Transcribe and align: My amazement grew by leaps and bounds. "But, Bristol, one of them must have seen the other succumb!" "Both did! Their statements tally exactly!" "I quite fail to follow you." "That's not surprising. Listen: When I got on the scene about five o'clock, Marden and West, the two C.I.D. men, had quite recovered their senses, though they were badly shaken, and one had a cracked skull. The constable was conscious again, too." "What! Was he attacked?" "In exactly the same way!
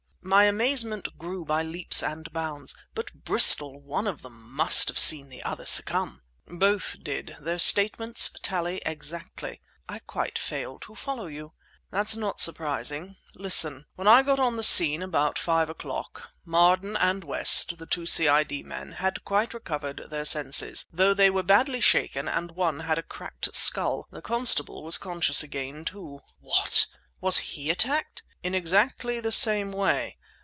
My 0.23 0.43
amazement 0.43 1.17
grew 1.17 1.43
by 1.43 1.63
leaps 1.63 2.03
and 2.03 2.31
bounds. 2.31 2.75
"But, 2.93 3.11
Bristol, 3.25 3.81
one 3.81 4.05
of 4.05 4.21
them 4.21 4.51
must 4.53 4.87
have 4.89 4.99
seen 4.99 5.29
the 5.29 5.41
other 5.41 5.65
succumb!" 5.65 6.21
"Both 6.45 6.97
did! 7.03 7.35
Their 7.41 7.57
statements 7.57 8.29
tally 8.43 8.79
exactly!" 8.85 9.61
"I 9.89 9.97
quite 9.97 10.37
fail 10.37 10.77
to 10.81 10.93
follow 10.93 11.25
you." 11.25 11.53
"That's 11.89 12.15
not 12.15 12.39
surprising. 12.39 13.15
Listen: 13.35 13.87
When 13.95 14.07
I 14.07 14.21
got 14.21 14.39
on 14.39 14.57
the 14.57 14.63
scene 14.63 15.01
about 15.01 15.39
five 15.39 15.71
o'clock, 15.71 16.29
Marden 16.45 16.95
and 16.97 17.23
West, 17.23 17.79
the 17.79 17.87
two 17.87 18.05
C.I.D. 18.05 18.61
men, 18.61 18.91
had 18.91 19.25
quite 19.25 19.55
recovered 19.55 20.05
their 20.11 20.23
senses, 20.23 20.85
though 20.93 21.15
they 21.15 21.31
were 21.31 21.41
badly 21.41 21.79
shaken, 21.81 22.27
and 22.27 22.51
one 22.51 22.81
had 22.81 22.99
a 22.99 23.03
cracked 23.03 23.55
skull. 23.55 24.07
The 24.11 24.21
constable 24.21 24.83
was 24.83 24.99
conscious 24.99 25.41
again, 25.41 25.83
too." 25.83 26.19
"What! 26.39 26.85
Was 27.19 27.37
he 27.39 27.71
attacked?" 27.71 28.21
"In 28.43 28.55
exactly 28.55 29.19
the 29.19 29.31
same 29.31 29.71
way! 29.71 30.17